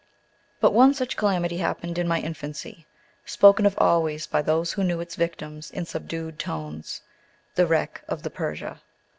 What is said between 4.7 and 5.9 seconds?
who knew its victims in